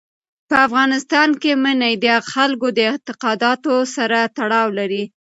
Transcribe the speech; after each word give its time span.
په 0.49 0.55
افغانستان 0.67 1.29
کې 1.41 1.51
منی 1.63 1.93
د 2.05 2.07
خلکو 2.31 2.67
د 2.77 2.79
اعتقاداتو 2.91 3.73
سره 3.95 4.19
تړاو 4.37 4.67
لري. 4.79 5.03